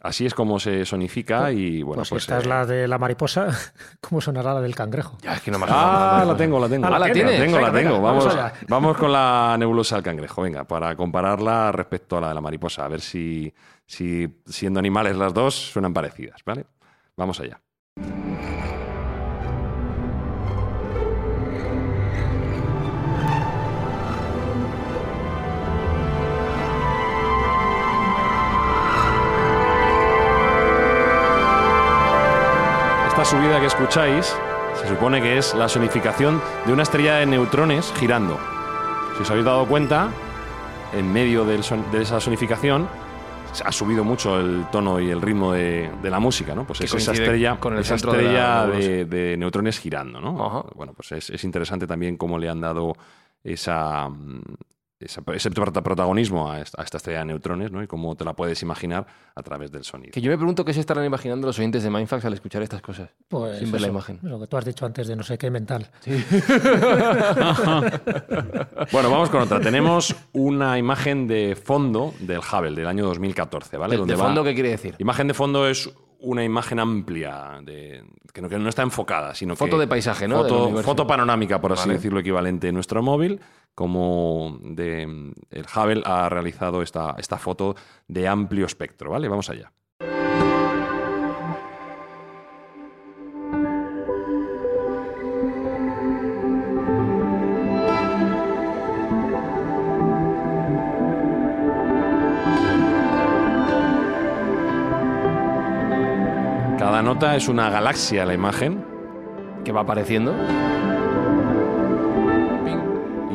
[0.01, 2.23] Así es como se sonifica y bueno, pues pues...
[2.23, 3.49] esta es eh, la de la mariposa,
[4.01, 5.19] ¿cómo sonará la del cangrejo?
[5.23, 6.87] Ya, es que no me Ah, la tengo, la tengo.
[6.87, 7.39] Ah, ¿la tienes?
[7.39, 7.95] tengo, la Venga, tengo.
[8.09, 8.37] venga, vamos,
[8.67, 12.89] vamos con la nebulosa cangrejo, venga, para compararla respecto a la de la mariposa, a
[12.89, 13.53] ver si,
[13.87, 16.67] si siendo animales las dos suenan parecidas, ¿vale?
[17.17, 17.61] Vamos allá.
[33.09, 34.35] Esta subida que escucháis
[34.75, 38.39] se supone que es la sonificación de una estrella de neutrones girando.
[39.21, 40.09] Si os habéis dado cuenta,
[40.95, 42.89] en medio son- de esa sonificación
[43.63, 46.65] ha subido mucho el tono y el ritmo de, de la música, ¿no?
[46.65, 50.23] Pues es esa estrella, con el esa centro de la estrella de, de neutrones girando,
[50.23, 50.47] ¿no?
[50.47, 50.65] Ajá.
[50.75, 52.95] Bueno, pues es, es interesante también cómo le han dado
[53.45, 54.09] esa,
[55.01, 57.83] ese prota- protagonismo a esta, a esta estrella de neutrones, ¿no?
[57.83, 60.13] Y cómo te la puedes imaginar a través del sonido.
[60.13, 62.83] Que yo me pregunto qué se estarán imaginando los oyentes de Mindfax al escuchar estas
[62.83, 63.09] cosas.
[63.29, 64.19] Pues sin ver la imagen.
[64.23, 65.89] Lo que tú has dicho antes de no sé qué mental.
[68.93, 69.61] Bueno, vamos con otra.
[69.61, 73.97] Tenemos una imagen de fondo del Hubble del año 2014, ¿vale?
[73.99, 74.95] ¿De, va- fondo qué quiere decir?
[74.99, 79.57] Imagen de fondo es una imagen amplia, de, que, no, que no está enfocada, sino
[79.57, 79.81] Foto que...
[79.83, 80.37] de paisaje, ¿no?
[80.43, 81.95] Foto, foto panorámica, por así Vale.
[81.95, 83.41] decirlo, equivalente en nuestro móvil,
[83.81, 87.77] como de, el Hubble ha realizado esta, esta foto
[88.09, 89.27] de amplio espectro, ¿vale?
[89.27, 89.73] Vamos allá.
[106.77, 108.85] Cada nota es una galaxia la imagen
[109.65, 110.35] Que va apareciendo.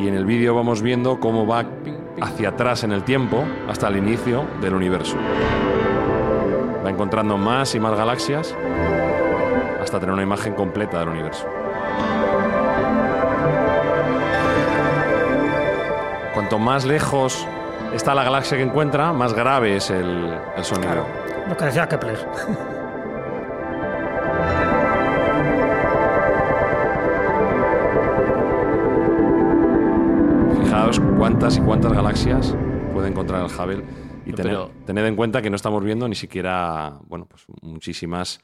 [0.06, 1.64] Y en el vídeo vamos viendo cómo va
[2.20, 5.16] hacia atrás en el tiempo hasta el inicio del universo.
[6.84, 8.54] Va encontrando más y más galaxias
[9.82, 11.44] hasta tener una imagen completa del universo.
[16.34, 17.44] Cuanto más lejos
[17.92, 21.04] está la galaxia que encuentra, más grave es el, sonido.
[21.48, 22.16] Lo que decía Kepler.
[31.46, 32.56] cuántas y cuántas galaxias
[32.92, 33.84] puede encontrar el Hubble
[34.26, 38.40] y Pero- tened en cuenta que no estamos viendo ni siquiera, bueno, pues muchísimas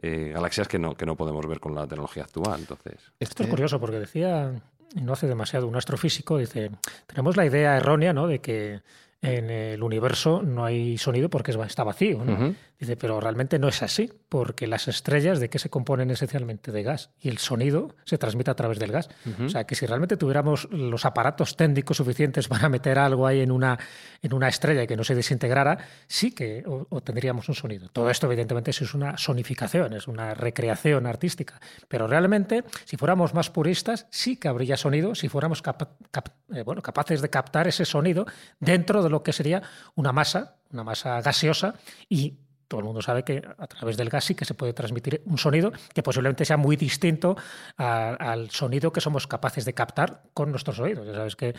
[0.00, 2.58] eh, galaxias que no, que no podemos ver con la tecnología actual.
[2.60, 4.52] Entonces, Esto es curioso porque decía,
[4.94, 6.70] y no hace demasiado, un astrofísico, dice,
[7.06, 8.26] tenemos la idea errónea ¿no?
[8.26, 8.80] de que
[9.20, 12.24] en el universo no hay sonido porque es- está vacío.
[12.24, 12.54] ¿no?
[12.78, 16.82] Dice, pero realmente no es así, porque las estrellas de qué se componen esencialmente de
[16.82, 19.08] gas y el sonido se transmite a través del gas.
[19.46, 23.50] O sea, que si realmente tuviéramos los aparatos técnicos suficientes para meter algo ahí en
[23.50, 23.78] una,
[24.20, 27.88] en una estrella y que no se desintegrara, sí que obtendríamos un sonido.
[27.88, 31.60] Todo esto, evidentemente, es una sonificación, es una recreación artística.
[31.88, 36.62] Pero realmente, si fuéramos más puristas, sí que habría sonido si fuéramos capa- cap- eh,
[36.62, 38.26] bueno, capaces de captar ese sonido
[38.60, 39.62] dentro de lo que sería
[39.94, 41.74] una masa, una masa gaseosa
[42.08, 45.22] y todo el mundo sabe que a través del gas sí que se puede transmitir
[45.26, 47.36] un sonido que posiblemente sea muy distinto
[47.76, 51.06] al sonido que somos capaces de captar con nuestros oídos.
[51.06, 51.54] Ya sabes que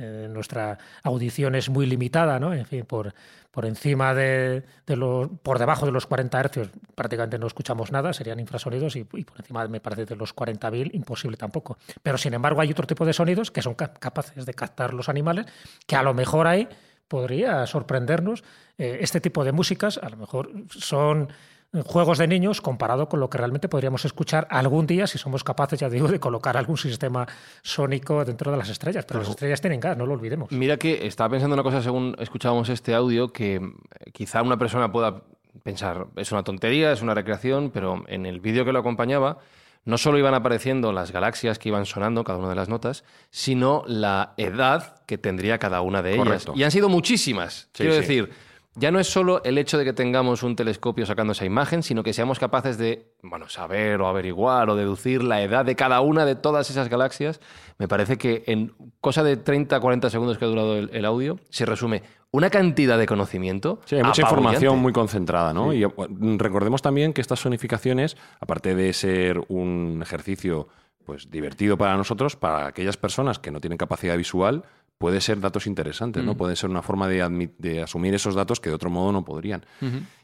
[0.00, 2.54] eh, nuestra audición es muy limitada, ¿no?
[2.54, 3.12] En fin, por,
[3.50, 8.38] por encima de, los, por debajo de los 40 hercios prácticamente no escuchamos nada, serían
[8.38, 11.78] infrasonidos y, por encima me parece de los 40.000 imposible tampoco.
[12.00, 15.46] Pero sin embargo hay otro tipo de sonidos que son capaces de captar los animales,
[15.84, 16.68] que a lo mejor ahí
[17.08, 18.44] podría sorprendernos.
[18.76, 21.28] Eh, este tipo de músicas a lo mejor son
[21.84, 25.78] juegos de niños comparado con lo que realmente podríamos escuchar algún día si somos capaces,
[25.78, 27.26] ya digo, de colocar algún sistema
[27.62, 29.04] sónico dentro de las estrellas.
[29.06, 30.50] Pero las estrellas tienen gas, no lo olvidemos.
[30.50, 34.90] Mira que estaba pensando una cosa según escuchábamos este audio, que eh, quizá una persona
[34.90, 35.22] pueda
[35.62, 39.38] pensar, es una tontería, es una recreación, pero en el vídeo que lo acompañaba
[39.84, 43.84] no solo iban apareciendo las galaxias que iban sonando cada una de las notas, sino
[43.86, 46.46] la edad que tendría cada una de ellas.
[46.54, 47.68] Y han sido muchísimas.
[47.72, 48.30] Quiero decir,
[48.78, 52.02] ya no es solo el hecho de que tengamos un telescopio sacando esa imagen, sino
[52.02, 56.24] que seamos capaces de bueno, saber o averiguar o deducir la edad de cada una
[56.24, 57.40] de todas esas galaxias.
[57.78, 61.66] Me parece que en cosa de 30, 40 segundos que ha durado el, audio, se
[61.66, 63.80] resume una cantidad de conocimiento.
[63.84, 65.72] Sí, hay mucha información muy concentrada, ¿no?
[65.72, 65.84] Y
[66.36, 70.68] recordemos también que estas sonificaciones, aparte de ser un ejercicio
[71.08, 74.64] pues divertido para nosotros, para aquellas personas que no tienen capacidad visual,
[74.98, 76.34] puede ser datos interesantes, ¿no?
[76.34, 76.36] Mm.
[76.36, 79.64] Puede ser una forma de, de, asumir esos datos que de otro modo no podrían.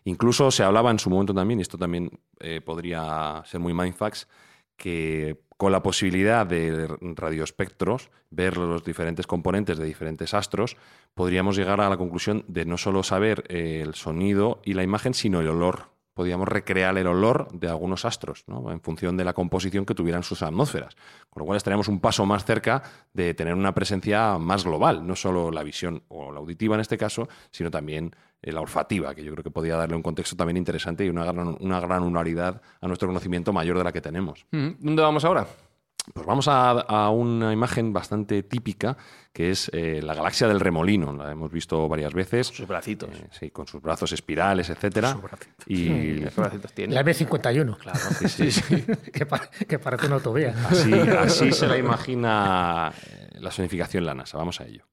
[0.05, 2.11] Incluso se hablaba en su momento también, y esto también
[2.41, 4.29] eh, podría ser muy mindfax,
[4.77, 10.77] que con la posibilidad de radioespectros, ver los diferentes componentes de diferentes astros,
[11.15, 15.15] podríamos llegar a la conclusión de no solo saber eh, el sonido y la imagen,
[15.15, 19.85] sino el olor podíamos recrear el olor de algunos astros, en función de la composición
[19.85, 20.97] que tuvieran sus atmósferas.
[21.29, 25.17] Con lo cual estaríamos un paso más cerca de tener una presencia más global, no
[25.17, 29.25] solo la visión o la auditiva en este caso, sino también eh, la olfativa, que
[29.25, 32.87] yo creo que podría darle un contexto también interesante y una gran, una granularidad a
[32.87, 34.47] nuestro conocimiento mayor de la que tenemos.
[34.53, 35.47] Mm, ¿Dónde vamos ahora?
[36.27, 38.97] Vamos a, una imagen bastante típica,
[39.33, 41.13] que es eh, la galaxia del remolino.
[41.13, 42.47] La hemos visto varias veces.
[42.49, 43.11] Sus bracitos.
[43.11, 45.17] Eh, sí, con sus brazos espirales, etcétera.
[45.67, 47.77] Y La M51.
[47.79, 48.85] Claro, sí, sí.
[49.13, 50.55] que, parece una autovía.
[50.69, 54.39] Así, así se la imagina eh, la sonificación la NASA.
[54.39, 54.85] Vamos a ello.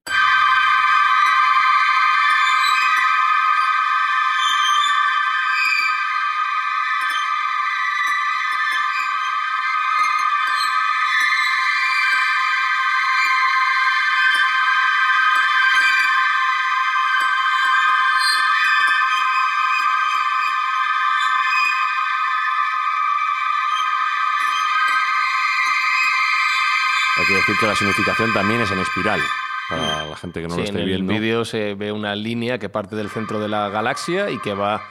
[27.72, 29.22] La significación también es en espiral.
[29.70, 31.10] Para la gente que no lo esté viendo.
[31.10, 34.40] En el vídeo se ve una línea que parte del centro de la galaxia y
[34.40, 34.82] que va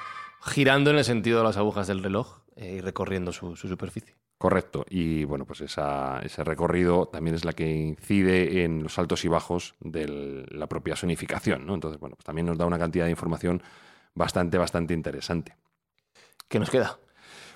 [0.40, 4.16] girando en el sentido de las agujas del reloj eh, y recorriendo su, superficie.
[4.38, 4.86] Correcto.
[4.88, 9.74] Y bueno, pues ese recorrido también es la que incide en los altos y bajos
[9.80, 11.66] de la propia sonificación.
[11.66, 11.74] ¿no?
[11.74, 13.62] Entonces, bueno, pues también nos da una cantidad de información
[14.14, 15.54] bastante, bastante interesante.
[16.48, 16.98] ¿Qué nos queda?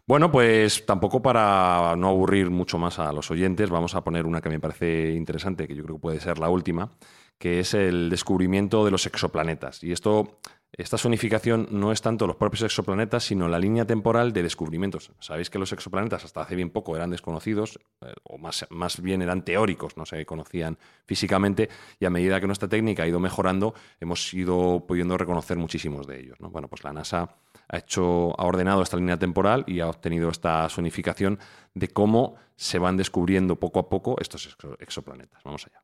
[0.06, 4.42] Bueno, pues tampoco para no aburrir mucho más a los oyentes, vamos a poner una
[4.42, 6.92] que me parece interesante, que yo creo que puede ser la última,
[7.38, 9.82] que es el descubrimiento de los exoplanetas.
[9.82, 10.40] Y esto,
[10.72, 15.10] esta sonificación no es tanto los propios exoplanetas, sino la línea temporal de descubrimientos.
[15.20, 19.22] Sabéis que los exoplanetas hasta hace bien poco eran desconocidos, eh, o más, más bien
[19.22, 23.72] eran teóricos, no se conocían físicamente, y a medida que nuestra técnica ha ido mejorando,
[24.00, 26.36] hemos ido pudiendo reconocer muchísimos de ellos.
[26.40, 27.36] Bueno, pues la NASA
[27.68, 31.38] ha, hecho, ha ordenado esta línea temporal y ha obtenido esta sonificación
[31.74, 35.42] de cómo se van descubriendo poco a poco estos exoplanetas.
[35.44, 35.82] Vamos allá.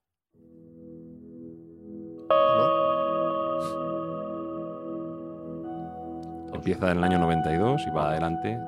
[6.53, 8.59] Empieza en el año 92 y va adelante.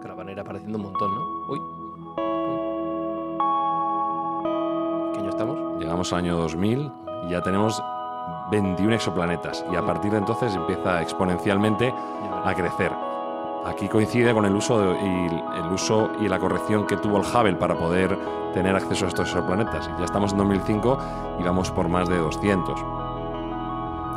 [0.00, 1.20] Caravanera apareciendo un montón, ¿no?
[1.50, 1.58] Uy.
[5.12, 5.80] ¿Qué año estamos?
[5.80, 6.90] Llegamos al año 2000
[7.26, 7.82] y ya tenemos
[8.50, 11.94] 21 exoplanetas y a partir de entonces empieza exponencialmente
[12.44, 12.92] a crecer.
[13.64, 15.26] Aquí coincide con el uso, y,
[15.58, 18.18] el uso y la corrección que tuvo el Hubble para poder
[18.54, 19.90] tener acceso a estos exoplanetas.
[19.98, 20.98] Ya estamos en 2005
[21.38, 22.80] y vamos por más de 200.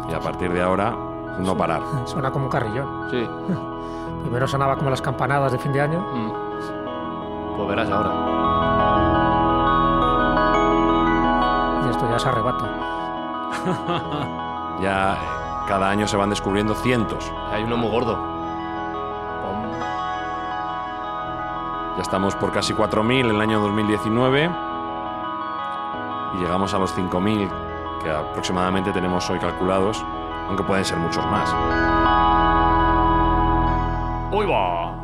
[0.10, 0.96] Y a partir de ahora,
[1.39, 1.82] no parar.
[2.06, 3.10] Suena como un carrillón.
[3.12, 3.28] Sí.
[4.24, 6.00] Primero sonaba como las campanadas de fin de año.
[6.00, 6.32] Mm.
[7.58, 8.12] Pues verás ahora.
[11.86, 13.03] Y esto ya es arrebato.
[14.82, 15.18] ya
[15.68, 17.32] cada año se van descubriendo cientos.
[17.52, 18.34] Hay uno muy gordo.
[21.96, 24.50] Ya estamos por casi 4.000 en el año 2019
[26.34, 27.50] y llegamos a los 5.000
[28.04, 30.04] que aproximadamente tenemos hoy calculados,
[30.48, 31.54] aunque pueden ser muchos más.
[34.34, 35.00] ¡Uy, va!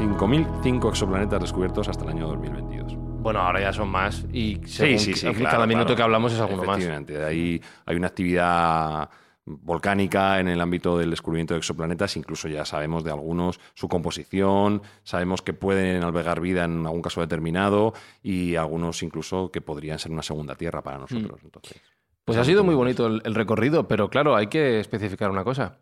[0.00, 3.05] 5.005 exoplanetas descubiertos hasta el año 2022.
[3.26, 5.96] Bueno, ahora ya son más y según sí, sí, sí, cada claro, minuto claro.
[5.96, 6.80] que hablamos es alguno más.
[7.26, 9.10] Ahí hay una actividad
[9.44, 14.80] volcánica en el ámbito del descubrimiento de exoplanetas, incluso ya sabemos de algunos su composición,
[15.02, 20.12] sabemos que pueden albergar vida en algún caso determinado y algunos incluso que podrían ser
[20.12, 21.40] una segunda Tierra para nosotros.
[21.42, 21.80] Entonces,
[22.24, 25.78] Pues ha sido muy bonito el, el recorrido, pero claro, hay que especificar una cosa.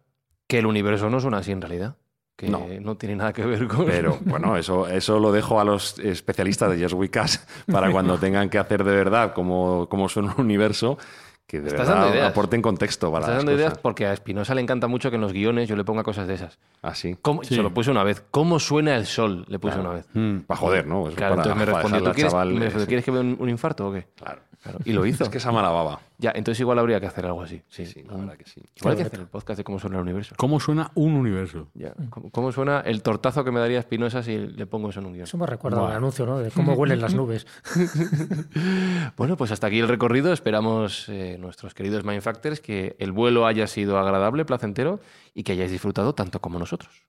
[0.46, 1.98] Que el universo no suena así en realidad.
[2.36, 2.96] Que no, No.
[2.96, 3.86] tiene nada que ver con...
[3.86, 8.18] Pero bueno, eso, eso lo dejo a los especialistas de Yes We Cast para cuando
[8.18, 10.98] tengan que hacer de verdad cómo, cómo suena un universo,
[11.46, 14.54] que de Estás verdad dando aporten contexto para Estás las dando ideas porque a Espinosa
[14.54, 16.58] le encanta mucho que en los guiones yo le ponga cosas de esas.
[16.82, 17.16] Así.
[17.22, 17.54] ¿Cómo- Sí.
[17.54, 18.24] Se lo puse una vez.
[18.30, 19.44] ¿Cómo suena el sol?
[19.48, 20.06] Le puse una vez.
[20.46, 21.06] Para joder, ¿no?
[21.06, 22.88] Eso Claro, para- entonces me respondió, ¿tú quieres, chaval, me eh, respondió, sí.
[22.88, 24.06] ¿quieres que vea un, un infarto o qué?
[24.16, 24.40] Claro.
[24.64, 25.24] Claro, Y lo hizo.
[25.24, 26.00] Es que esa mala baba.
[26.16, 27.60] Ya, entonces igual habría que hacer algo así.
[27.68, 28.62] Sí, Sí, la verdad que sí.
[28.76, 30.34] Igual hay que hacer el podcast de cómo suena el universo.
[30.38, 31.68] ¿Cómo suena un universo?
[31.74, 31.92] Ya.
[32.08, 35.12] ¿Cómo, cómo suena el tortazo que me daría Espinosa si le pongo eso en un
[35.12, 35.24] guion?
[35.24, 35.90] Eso me recuerda Buah.
[35.90, 36.38] al anuncio, ¿no?
[36.38, 37.46] De cómo huelen las nubes.
[39.18, 40.32] Bueno, pues hasta aquí el recorrido.
[40.32, 45.00] Esperamos, eh, nuestros queridos Mindfactors, que el vuelo haya sido agradable, placentero
[45.34, 47.04] y que hayáis disfrutado tanto como nosotros.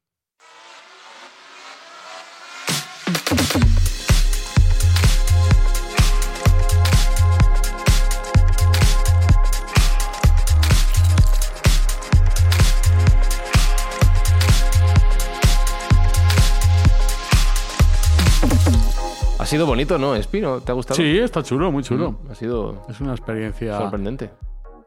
[19.46, 20.60] Ha sido bonito, ¿no, Espino?
[20.60, 20.96] ¿Te ha gustado?
[20.96, 22.14] Sí, está chulo, muy chulo.
[22.14, 23.78] Mm, Ha sido Es una experiencia.
[23.78, 24.32] sorprendente.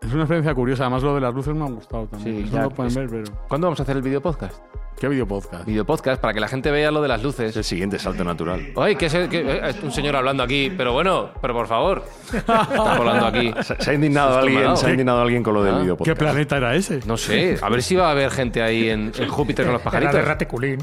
[0.01, 0.84] Es una experiencia curiosa.
[0.84, 2.44] Además, lo de las luces me ha gustado también.
[2.46, 3.38] Sí, ya, no lo pueden es- ver, pero.
[3.49, 4.55] ¿Cuándo vamos a hacer el video podcast?
[4.99, 5.64] ¿Qué video podcast?
[5.64, 7.57] Video podcast para que la gente vea lo de las Es luces.
[7.57, 8.72] el siguiente salto natural.
[8.76, 11.66] Ay, que es, el- que- eh, es un señor hablando aquí, pero bueno, pero por
[11.66, 12.05] favor.
[12.32, 12.62] Está
[12.96, 13.53] hablando aquí.
[13.62, 15.78] Se, se ha indignado ha alguien, se ha indignado alguien con lo del Ah.
[15.80, 16.18] video ¿Qué podcast.
[16.20, 17.01] planeta era ese?
[17.07, 19.82] No sé, a ver si va a haber gente ahí en, en Júpiter con los
[19.82, 20.24] Era de pajaritos.
[20.28, 20.78] raticulín.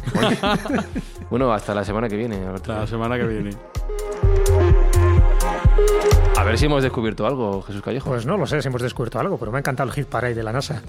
[1.29, 2.35] Bueno, hasta la semana que viene.
[2.45, 2.73] Alberto.
[2.73, 3.49] La semana que viene.
[6.45, 8.07] A ver si hemos descubierto algo, Jesús Callejo.
[8.07, 10.35] Pues no lo sé si hemos descubierto algo, pero me ha encantado el hit parade
[10.35, 10.83] de la NASA.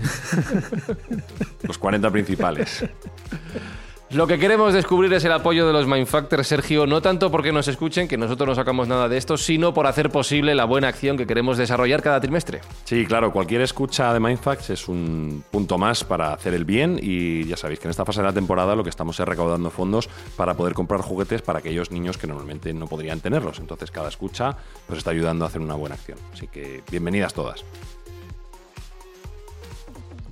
[1.62, 2.84] Los 40 principales.
[4.10, 7.66] Lo que queremos descubrir es el apoyo de los Mindfactors, Sergio, no tanto porque nos
[7.66, 11.16] escuchen, que nosotros no sacamos nada de esto, sino por hacer posible la buena acción
[11.16, 12.60] que queremos desarrollar cada trimestre.
[12.84, 17.46] Sí, claro, cualquier escucha de Mindfacts es un punto más para hacer el bien y
[17.46, 20.08] ya sabéis que en esta fase de la temporada lo que estamos es recaudando fondos
[20.36, 23.58] para poder comprar juguetes para aquellos niños que normalmente no podrían tenerlos.
[23.58, 26.18] Entonces cada escucha pues está ayudando a hacer una buena acción.
[26.32, 27.64] Así que bienvenidas todas.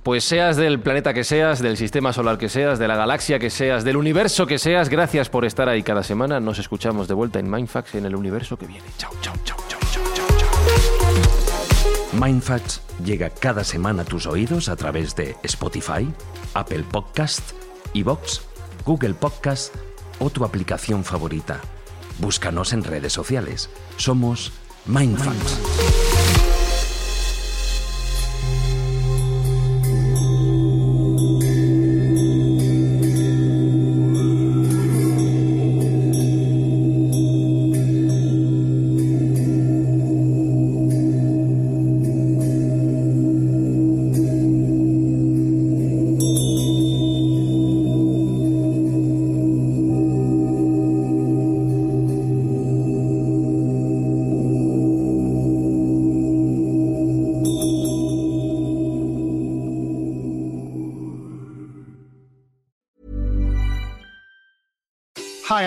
[0.05, 3.49] Pues seas del planeta que seas, del sistema solar que seas, de la galaxia que
[3.49, 6.39] seas, del universo que seas, gracias por estar ahí cada semana.
[6.39, 8.85] Nos escuchamos de vuelta en Mindfax en el universo que viene.
[8.99, 10.29] Chao, chao, chao, chao, chao, chao.
[12.21, 16.07] Mindfacts llega cada semana a tus oídos a través de Spotify,
[16.53, 17.53] Apple Podcast,
[17.95, 18.43] Evox,
[18.85, 19.73] Google Podcast
[20.19, 21.61] o tu aplicación favorita.
[22.19, 23.71] Búscanos en redes sociales.
[23.97, 24.51] Somos
[24.85, 26.04] Mindfacts.